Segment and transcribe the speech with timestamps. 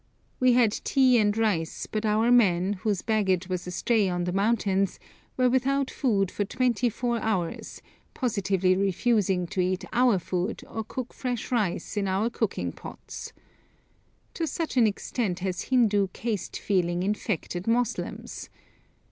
[0.39, 4.99] We had tea and rice, but our men, whose baggage was astray on the mountains,
[5.37, 7.83] were without food for twenty two hours,
[8.15, 13.31] positively refusing to eat our food or cook fresh rice in our cooking pots!
[14.33, 18.49] To such an extent has Hindu caste feeling infected Moslems!